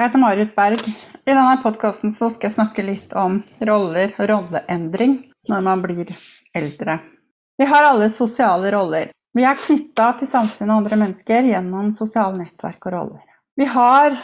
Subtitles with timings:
[0.00, 0.80] Jeg heter Marit Berg.
[1.28, 3.34] I denne podkasten skal jeg snakke litt om
[3.68, 5.18] roller og rolleendring
[5.50, 6.14] når man blir
[6.56, 6.94] eldre.
[7.60, 9.10] Vi har alle sosiale roller.
[9.36, 13.20] Vi er knytta til samfunnet og andre mennesker gjennom sosiale nettverk og roller.
[13.60, 14.16] Vi har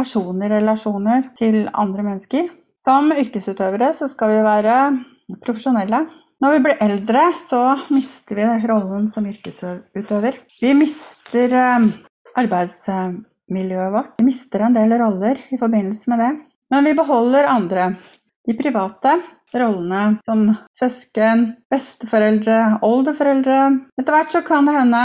[0.00, 2.48] personlige relasjoner til andre mennesker.
[2.80, 4.80] Som yrkesutøvere så skal vi være
[5.44, 6.06] profesjonelle.
[6.40, 10.40] Når vi blir eldre, så mister vi rollen som yrkesutøver.
[10.56, 11.90] Vi mister eh,
[12.40, 12.80] arbeids
[13.52, 14.12] miljøet vårt.
[14.20, 16.30] Vi mister en del roller i forbindelse med det.
[16.72, 17.88] Men vi beholder andre.
[18.46, 19.16] De private
[19.54, 20.48] rollene som
[20.78, 23.60] søsken, besteforeldre, oldeforeldre.
[23.98, 25.02] Etter hvert så kan det hende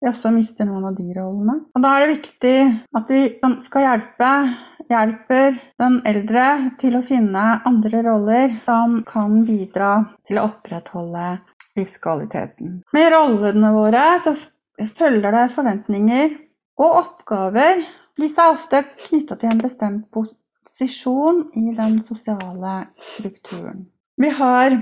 [0.00, 1.58] vi også mister noen av de rollene.
[1.76, 2.54] Og da er det viktig
[2.96, 4.30] at vi som skal hjelpe,
[4.88, 6.46] hjelper den eldre
[6.80, 9.92] til å finne andre roller som kan bidra
[10.28, 11.34] til å opprettholde
[11.78, 12.80] livskvaliteten.
[12.96, 14.34] Med rollene våre så
[14.96, 16.32] følger det forventninger
[16.80, 17.82] og oppgaver
[18.20, 22.74] disse er ofte knytta til en bestemt posisjon i den sosiale
[23.12, 23.86] strukturen.
[24.20, 24.76] Vi har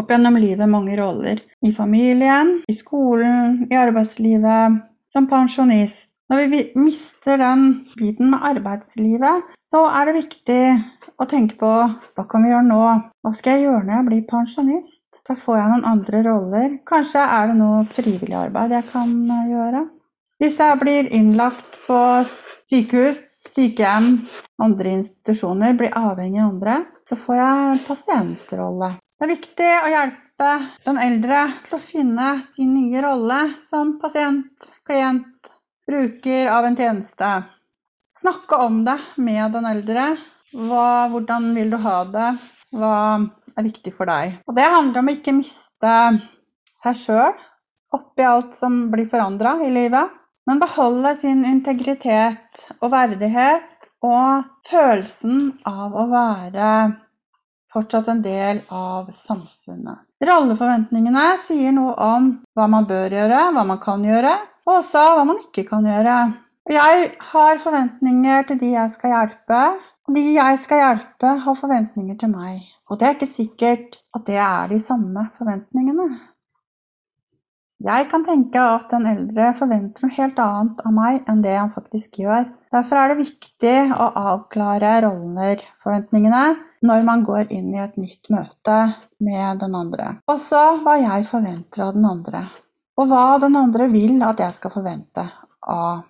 [0.00, 1.40] opp gjennom livet mange roller.
[1.66, 4.82] I familien, i skolen, i arbeidslivet,
[5.14, 6.04] som pensjonist.
[6.30, 10.62] Når vi mister den biten med arbeidslivet, så er det viktig
[11.22, 12.84] å tenke på hva kan vi gjøre nå?
[13.22, 15.02] Hva skal jeg gjøre når jeg blir pensjonist?
[15.26, 16.74] Da får jeg noen andre roller.
[16.86, 19.14] Kanskje er det noe frivillig arbeid jeg kan
[19.50, 19.86] gjøre.
[20.36, 21.98] Jeg blir innlagt på
[22.68, 23.16] sykehus,
[23.54, 24.26] sykehjem,
[24.60, 26.74] andre institusjoner, blir avhengig av andre,
[27.08, 28.90] så får jeg pasientrolle.
[29.16, 30.50] Det er viktig å hjelpe
[30.84, 33.38] den eldre til å finne sin nye rolle
[33.70, 35.48] som pasient, klient,
[35.88, 37.32] bruker av en tjeneste.
[38.20, 40.10] Snakke om det med den eldre.
[40.52, 42.28] Hva, hvordan vil du ha det?
[42.76, 42.92] Hva
[43.56, 44.36] er viktig for deg?
[44.44, 45.96] Og det handler om å ikke miste
[46.84, 47.34] seg sjøl
[47.96, 50.12] oppi alt som blir forandra i livet
[50.46, 56.70] men beholde sin integritet og verdighet og følelsen av å være
[57.74, 60.04] fortsatt en del av samfunnet.
[60.24, 64.32] Rolleforventningene sier noe om hva man bør gjøre, hva man kan gjøre,
[64.66, 66.16] og også hva man ikke kan gjøre.
[66.72, 69.60] Jeg har forventninger til de jeg skal hjelpe,
[70.06, 72.64] og de jeg skal hjelpe, har forventninger til meg.
[72.90, 76.08] Og det er ikke sikkert at det er de samme forventningene.
[77.84, 81.72] Jeg kan tenke at den eldre forventer noe helt annet av meg enn det han
[81.74, 82.46] faktisk gjør.
[82.72, 88.30] Derfor er det viktig å avklare roller, forventningene, når man går inn i et nytt
[88.32, 88.78] møte
[89.20, 90.14] med den andre.
[90.32, 92.46] Også hva jeg forventer av den andre,
[92.96, 95.26] og hva den andre vil at jeg skal forvente
[95.60, 96.06] av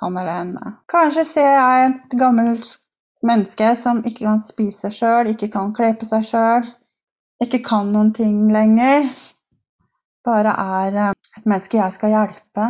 [0.00, 0.72] han eller henne.
[0.88, 2.78] Kanskje ser jeg et gammelt
[3.26, 6.70] menneske som ikke kan spise sjøl, ikke kan kle på seg sjøl,
[7.44, 9.10] ikke kan noen ting lenger
[10.26, 12.68] bare er eh, et menneske jeg skal hjelpe.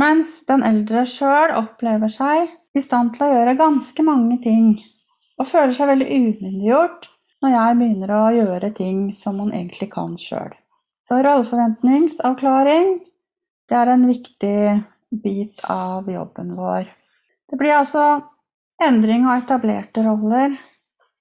[0.00, 4.74] Mens den eldre sjøl opplever seg i stand til å gjøre ganske mange ting.
[5.38, 7.08] Og føler seg veldig umyndiggjort
[7.44, 10.52] når jeg begynner å gjøre ting som man egentlig kan sjøl.
[11.08, 12.94] Så rolleforventningsavklaring
[13.70, 14.58] det er en viktig
[15.24, 16.88] bit av jobben vår.
[17.50, 18.04] Det blir altså
[18.82, 20.56] endring av etablerte roller.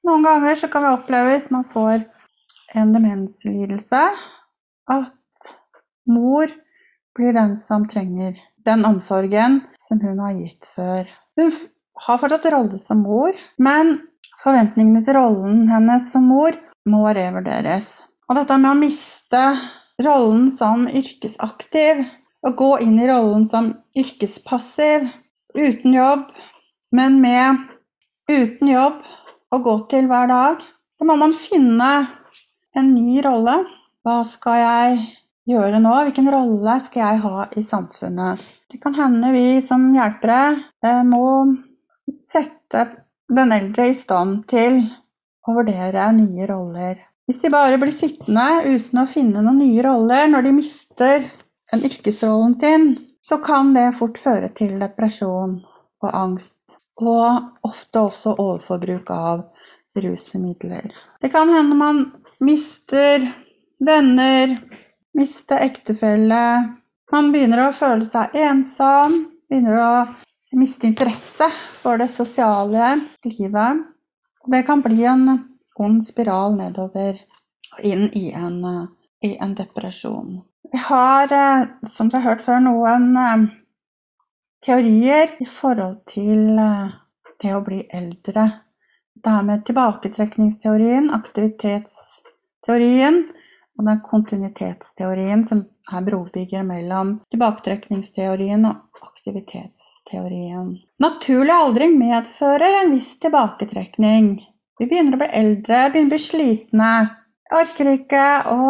[0.07, 2.03] Noen ganger kan vi oppleve hvis man får
[2.73, 4.01] en demenslidelse,
[4.91, 5.53] at
[6.09, 6.51] mor
[7.15, 11.07] blir den som trenger den omsorgen som hun har gitt før.
[11.37, 11.53] Hun
[12.05, 13.97] har fortsatt rolle som mor, men
[14.43, 16.57] forventningene til rollen hennes som mor
[16.89, 17.85] må revurderes.
[18.27, 19.43] Og dette med å miste
[20.03, 22.03] rollen som yrkesaktiv
[22.43, 23.69] og gå inn i rollen som
[23.99, 25.07] yrkespassiv
[25.55, 26.25] uten jobb,
[26.91, 27.61] men med
[28.31, 28.99] uten jobb
[29.53, 30.63] å gå til hver dag,
[30.97, 31.91] så må man finne
[32.77, 33.61] en ny rolle.
[34.03, 34.95] Hva skal jeg
[35.47, 35.91] gjøre nå?
[36.03, 38.41] Hvilken rolle skal jeg ha i samfunnet?
[38.67, 40.39] Det kan hende vi som hjelpere
[40.83, 41.21] eh, må
[42.33, 42.81] sette
[43.31, 44.81] den eldre i stand til
[45.47, 46.97] å vurdere nye roller.
[47.23, 51.29] Hvis de bare blir sittende uten å finne noen nye roller når de mister
[51.71, 52.89] den yrkesrollen sin,
[53.23, 55.61] så kan det fort føre til depresjon
[56.03, 56.59] og angst.
[56.99, 59.47] Og ofte også overforbruk av
[59.95, 60.91] rusmidler.
[61.23, 62.03] Det kan hende man
[62.43, 63.31] mister
[63.85, 64.57] venner,
[65.13, 66.43] miste ektefelle.
[67.11, 69.19] Man begynner å føle seg ensom,
[69.49, 69.93] begynner å
[70.57, 71.49] miste interesse
[71.81, 72.95] for det sosiale
[73.25, 73.83] livet.
[74.47, 75.27] Det kan bli en
[75.79, 77.19] ond spiral nedover
[77.73, 78.59] og inn i en,
[79.25, 80.41] i en depresjon.
[80.71, 83.45] Vi har, eh, som dere har hørt før, noen eh,
[84.65, 86.93] teorier i forhold til eh,
[87.43, 88.47] det å bli eldre.
[89.23, 92.21] Det her med tilbaketrekningsteorien, aktivitets
[92.65, 93.23] teorien
[93.79, 100.75] og den kontinuitetsteorien som er brobygger mellom tilbaketrekningsteorien og aktivitetsteorien.
[101.03, 104.35] Naturlig aldring medfører en viss tilbaketrekning.
[104.79, 106.93] Vi begynner å bli eldre, begynner å bli slitne.
[107.53, 108.63] Orker ikke å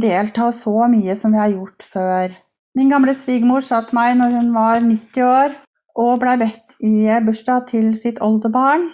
[0.00, 2.36] delta så mye som vi har gjort før.
[2.78, 5.56] Min gamle svigermor sa til meg når hun var 90 år
[6.00, 8.88] og blei bedt i bursdag til sitt oldebarn,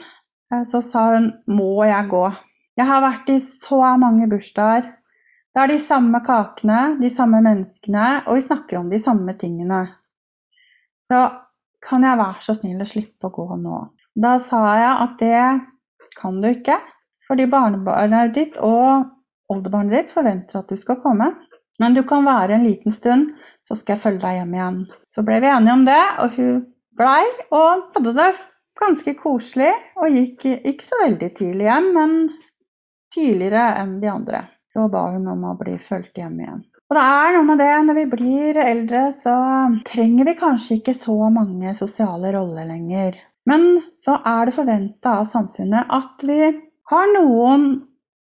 [0.53, 2.37] eh, så sa hun 'må jeg gå'.
[2.77, 4.96] Jeg har vært i så mange bursdager.
[5.57, 9.79] Det er de samme kakene, de samme menneskene, og vi snakker om de samme tingene.
[11.09, 11.21] Så
[11.81, 13.79] kan jeg være så snill å slippe å gå nå?
[14.21, 16.77] Da sa jeg at det kan du ikke,
[17.25, 19.09] fordi barnebarnet ditt og
[19.49, 21.31] oldebarnet ditt forventer at du skal komme.
[21.81, 23.31] Men du kan være en liten stund,
[23.65, 24.83] så skal jeg følge deg hjem igjen.
[25.09, 26.59] Så ble vi enige om det, og hun
[27.01, 28.29] blei og hadde det
[28.83, 29.73] ganske koselig.
[30.05, 32.15] Og gikk ikke så veldig tidlig hjem, men
[33.17, 34.43] tidligere enn de andre.
[34.77, 36.59] Så ba hun om å bli fulgt hjem igjen.
[36.87, 39.37] Og det er noe med det, når vi blir eldre, så
[39.89, 43.17] trenger vi kanskje ikke så mange sosiale roller lenger.
[43.49, 43.65] Men
[44.05, 46.51] så er det forventa av samfunnet at vi
[46.93, 47.65] har noen,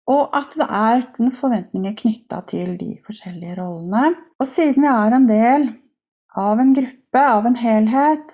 [0.04, 4.12] og at det er noen forventninger knytta til de forskjellige rollene.
[4.36, 5.68] Og siden vi er en del
[6.44, 8.28] av en gruppe, av en helhet,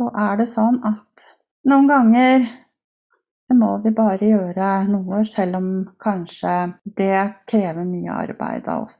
[0.00, 1.28] så er det sånn at
[1.68, 2.48] noen ganger
[3.48, 5.68] det må vi bare gjøre noe, selv om
[6.00, 6.54] kanskje
[6.96, 7.18] det
[7.50, 8.96] krever mye arbeid av oss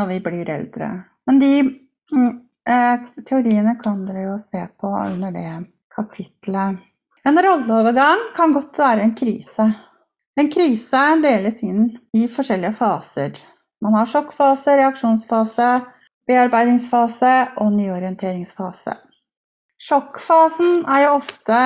[0.00, 0.88] når vi blir eldre.
[1.28, 2.32] Men de mm,
[2.72, 5.52] eh, teoriene kan dere jo se på under det
[5.92, 6.80] kapitlet.
[7.28, 9.68] En rolleovergang kan godt være en krise.
[10.40, 13.36] En krise deles inn i forskjellige faser.
[13.84, 15.68] Man har sjokkfase, reaksjonsfase,
[16.30, 18.96] bearbeidingsfase og nyorienteringsfase.
[19.82, 21.58] Sjokkfasen er jo ofte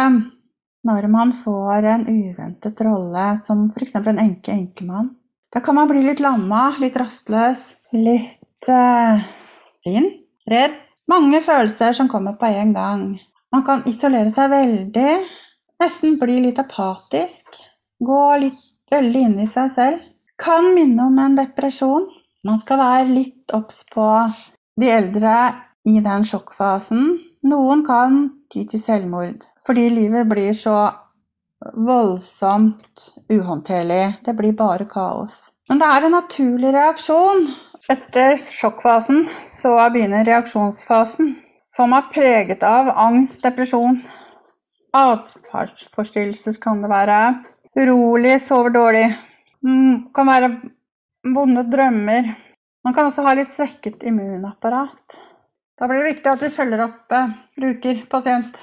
[0.86, 3.94] når man får en uventet rolle som f.eks.
[3.96, 5.10] en enke-enkemann.
[5.54, 7.62] Da kan man bli litt lamma, litt rastløs,
[7.96, 9.22] litt uh,
[9.84, 10.76] sint, redd.
[11.10, 13.04] Mange følelser som kommer på en gang.
[13.54, 15.12] Man kan isolere seg veldig,
[15.82, 17.60] nesten bli litt apatisk.
[18.04, 18.62] Gå litt
[18.92, 20.02] veldig inn i seg selv.
[20.42, 22.10] Kan minne om en depresjon.
[22.46, 24.06] Man skal være litt obs på
[24.82, 25.36] de eldre
[25.88, 27.16] i den sjokkfasen.
[27.46, 29.46] Noen kan ty til selvmord.
[29.66, 30.76] Fordi livet blir så
[31.74, 34.20] voldsomt uhåndterlig.
[34.24, 35.34] Det blir bare kaos.
[35.68, 37.48] Men det er en naturlig reaksjon.
[37.90, 41.34] Etter sjokkfasen så begynner reaksjonsfasen,
[41.76, 44.00] som er preget av angst, depresjon,
[44.96, 47.19] atferdsforstyrrelser kan det være,
[47.78, 49.06] urolig, sover dårlig,
[49.66, 49.76] det
[50.14, 50.50] kan være
[51.34, 52.32] vonde drømmer.
[52.86, 55.19] Man kan også ha litt svekket immunapparat.
[55.76, 58.58] Da blir det viktig at vi følger opp eh, bruker, pasient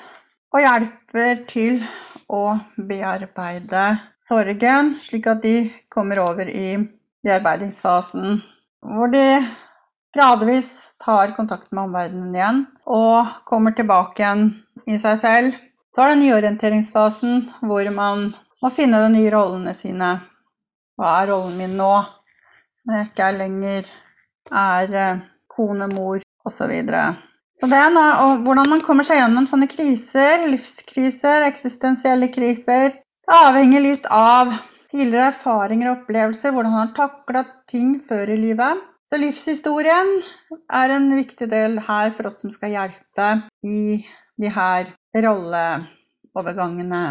[0.53, 1.81] og hjelper til
[2.29, 3.85] å bearbeide
[4.29, 5.55] sorgen, slik at de
[5.93, 6.75] kommer over i
[7.25, 8.39] bearbeidingsfasen,
[8.85, 9.25] hvor de
[10.13, 10.69] gradvis
[11.03, 14.45] tar kontakt med omverdenen igjen og kommer tilbake igjen
[14.85, 15.57] i seg selv.
[15.93, 18.29] Så er det nyorienteringsfasen, hvor man
[18.63, 20.15] må finne de nye rollene sine.
[20.97, 21.91] Hva er rollen min nå,
[22.85, 23.91] når jeg ikke er lenger
[24.53, 25.21] er eh,
[25.53, 26.73] kone, mor osv.
[27.63, 34.07] Det og hvordan man kommer seg gjennom sånne kriser, livskriser, eksistensielle kriser, det avhenger litt
[34.11, 34.51] av
[34.91, 38.81] tidligere erfaringer og opplevelser, hvordan man har takla ting før i livet.
[39.07, 40.11] Så livshistorien
[40.75, 43.31] er en viktig del her for oss som skal hjelpe
[43.63, 44.03] i
[44.43, 44.91] de her
[45.23, 47.03] rolleovergangene.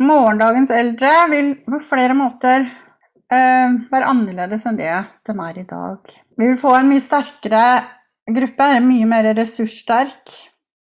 [0.00, 4.92] Morgendagens eldre vil på flere måter uh, være annerledes enn det
[5.28, 6.20] de er i dag.
[6.40, 7.64] Vi vil få en mye sterkere
[8.36, 10.32] gruppe er mye mer ressurssterk.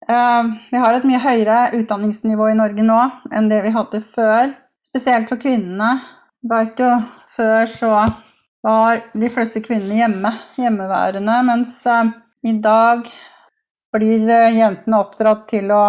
[0.07, 2.99] Eh, vi har et mye høyere utdanningsnivå i Norge nå
[3.35, 4.53] enn det vi hadde før.
[4.87, 5.97] Spesielt for kvinnene.
[6.47, 6.91] Vet jo,
[7.35, 7.91] før så
[8.63, 12.13] var de fleste kvinnene hjemme, hjemmeværende, mens eh,
[12.47, 13.07] i dag
[13.95, 15.83] blir jentene oppdratt til å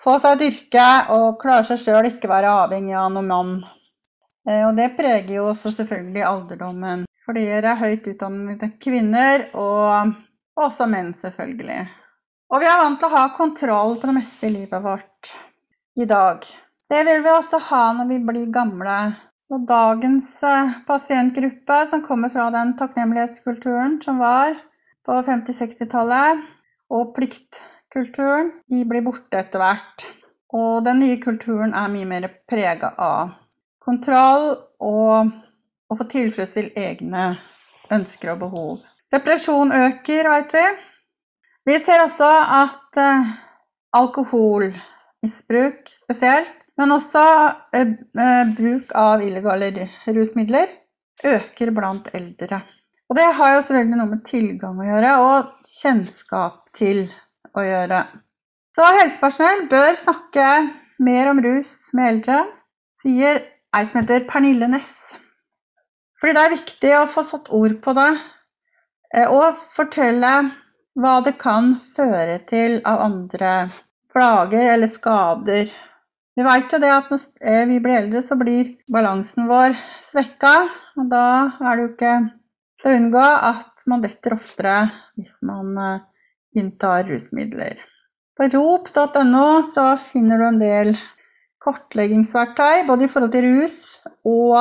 [0.00, 3.52] få seg et yrke og klare seg sjøl, ikke være avhengig av noen mann.
[4.48, 7.06] Eh, og det preger jo også selvfølgelig alderdommen.
[7.28, 10.14] Flere høyt utdannede kvinner og
[10.60, 11.86] og også menn, selvfølgelig.
[12.50, 15.32] Og vi er vant til å ha kontroll på det meste i livet vårt
[15.96, 16.44] i dag.
[16.90, 18.96] Det vil vi også ha når vi blir gamle.
[19.50, 24.58] Så dagens eh, pasientgruppe, som kommer fra den takknemlighetskulturen som var
[25.06, 26.44] på 50-60-tallet,
[26.90, 30.06] og pliktkulturen, de blir borte etter hvert.
[30.54, 33.34] Og den nye kulturen er mye mer prega av
[33.82, 34.52] kontroll
[34.82, 35.30] og
[35.90, 37.32] å få tilfredsstilt egne
[37.90, 38.89] ønsker og behov.
[39.10, 40.66] Depresjon øker, vet vi.
[41.66, 42.30] Vi ser også
[42.62, 43.30] at uh,
[43.98, 47.24] alkoholmisbruk spesielt, men også
[47.76, 50.68] uh, bruk av illegale rusmidler,
[51.24, 52.62] øker blant eldre.
[53.10, 57.08] Og det har jo selvfølgelig noe med tilgang å gjøre, og kjennskap til
[57.58, 58.04] å gjøre.
[58.78, 60.46] Så helsepersonell bør snakke
[61.02, 62.44] mer om rus med eldre,
[63.02, 63.42] sier
[63.74, 64.94] ei som heter Pernille Næss.
[66.20, 68.39] Fordi det er viktig å få satt ord på det, eh,
[69.10, 70.32] og fortelle
[71.00, 73.54] hva det kan føre til av andre
[74.12, 75.70] plager eller skader.
[76.36, 79.74] Vi veit jo det at når vi blir eldre, så blir balansen vår
[80.10, 80.54] svekka.
[80.98, 81.26] Og da
[81.58, 82.14] er det jo ikke
[82.80, 84.76] til å unngå at man detter oftere
[85.18, 86.02] hvis man eh,
[86.60, 87.80] inntar rusmidler.
[88.36, 90.94] På rop.no så finner du en del
[91.64, 93.78] kartleggingsverktøy både i forhold til rus
[94.24, 94.56] og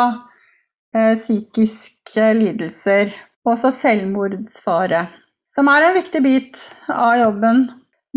[0.96, 3.14] eh, psykiske lidelser.
[3.46, 5.08] Og også selvmordsfare.
[5.56, 6.60] Som er en viktig bit
[6.92, 7.66] av jobben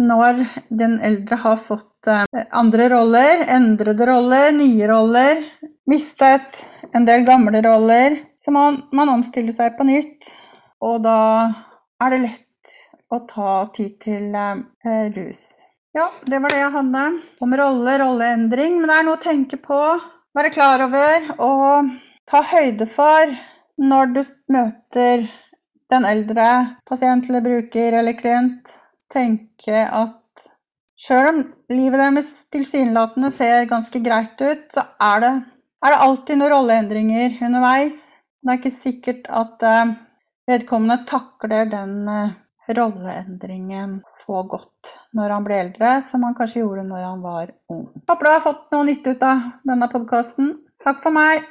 [0.01, 5.43] når den eldre har fått eh, andre roller, endrede roller, nye roller,
[5.91, 6.63] mistet
[6.93, 8.19] en del gamle roller.
[8.43, 10.31] Så man, man omstiller seg på nytt,
[10.83, 11.19] og da
[12.03, 12.79] er det lett
[13.13, 15.45] å ta tid til eh, rus.
[15.93, 17.05] Ja, det var det jeg hadde
[17.45, 18.79] om rolle, rolleendring.
[18.81, 19.81] Men det er noe å tenke på,
[20.33, 21.93] være klar over og
[22.31, 23.35] ta høyde for
[23.83, 24.21] når du
[24.53, 25.25] møter
[25.93, 26.49] den eldre
[26.89, 28.77] pasient eller bruker eller klient.
[29.13, 30.47] Tenke at
[31.03, 31.41] sjøl om
[31.73, 35.33] livet deres tilsynelatende ser ganske greit ut, så er det,
[35.85, 37.99] er det alltid noen rolleendringer underveis.
[38.43, 39.93] Det er ikke sikkert at eh,
[40.51, 42.33] vedkommende takler den eh,
[42.73, 47.89] rolleendringen så godt når han ble eldre, som han kanskje gjorde når han var ung.
[48.09, 50.55] Håper du har fått noe nytt ut av denne podkasten.
[50.83, 51.45] Takk for meg.